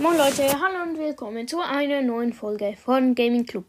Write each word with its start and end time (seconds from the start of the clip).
Moin 0.00 0.16
Leute, 0.16 0.48
hallo 0.58 0.82
und 0.82 0.98
willkommen 0.98 1.46
zu 1.46 1.60
einer 1.60 2.00
neuen 2.00 2.32
Folge 2.32 2.74
von 2.82 3.14
Gaming 3.14 3.44
Club. 3.44 3.66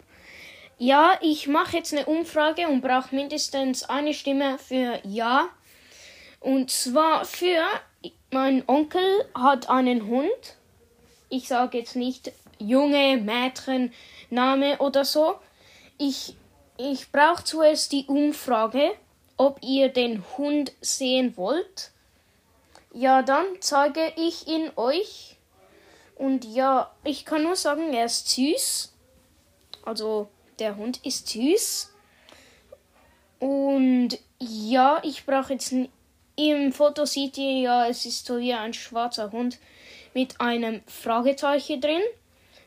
Ja, 0.77 1.20
ich 1.20 1.49
mache 1.49 1.76
jetzt 1.76 1.94
eine 1.94 2.05
Umfrage 2.05 2.70
und 2.70 2.80
brauche 2.80 3.13
mindestens 3.13 3.84
eine 3.84 4.13
Stimme 4.13 4.58
für 4.58 5.02
Ja. 5.03 5.49
Und 6.39 6.72
zwar 6.72 7.25
für 7.25 7.66
mein 8.31 8.63
Onkel 8.67 9.25
hat 9.36 9.70
einen 9.70 10.08
Hund. 10.08 10.55
Ich 11.27 11.49
sage 11.49 11.80
jetzt 11.80 11.98
nicht 11.98 12.31
junge 12.59 13.17
Mädchen 13.17 13.91
Name 14.30 14.77
oder 14.77 15.03
so. 15.03 15.36
Ich, 15.98 16.38
ich 16.77 17.11
brauche 17.11 17.44
zuerst 17.44 17.91
die 17.91 18.05
Umfrage, 18.05 18.91
ob 19.36 19.59
ihr 19.61 19.89
den 19.89 20.23
Hund 20.38 20.72
sehen 20.80 21.36
wollt. 21.36 21.91
Ja, 22.94 23.22
dann 23.22 23.45
zeige 23.59 24.13
ich 24.16 24.48
ihn 24.48 24.72
euch. 24.77 25.38
Und 26.21 26.45
ja, 26.45 26.91
ich 27.03 27.25
kann 27.25 27.41
nur 27.41 27.55
sagen, 27.55 27.93
er 27.93 28.05
ist 28.05 28.30
süß. 28.30 28.93
Also, 29.83 30.28
der 30.59 30.78
Hund 30.78 31.03
ist 31.03 31.28
süß. 31.30 31.91
Und 33.39 34.19
ja, 34.38 35.02
ich 35.03 35.25
brauche 35.25 35.53
jetzt 35.53 35.73
im 36.36 36.73
Foto 36.73 37.05
seht 37.05 37.39
ihr 37.39 37.61
ja, 37.61 37.88
es 37.88 38.05
ist 38.05 38.28
so 38.28 38.38
wie 38.38 38.53
ein 38.53 38.75
schwarzer 38.75 39.31
Hund 39.31 39.58
mit 40.13 40.39
einem 40.39 40.81
Fragezeichen 40.86 41.81
drin. 41.81 42.03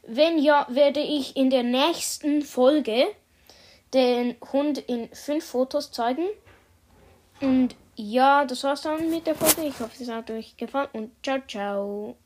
Wenn 0.05 0.41
ja, 0.41 0.67
werde 0.69 1.01
ich 1.01 1.37
in 1.37 1.51
der 1.51 1.63
nächsten 1.63 2.43
Folge 2.43 3.07
den 3.93 4.35
Hund 4.53 4.79
in 4.79 5.09
fünf 5.15 5.45
Fotos 5.45 5.93
zeigen. 5.93 6.27
Und 7.41 7.77
ja, 7.95 8.45
das 8.47 8.65
war's 8.65 8.83
dann 8.83 9.11
mit 9.11 9.29
der 9.29 9.37
Folge. 9.37 9.69
Ich 9.69 9.79
hoffe, 9.79 10.03
es 10.03 10.09
hat 10.09 10.29
euch 10.33 10.57
gefallen 10.57 10.89
und 10.93 11.13
ciao, 11.23 11.39
ciao. 11.47 12.17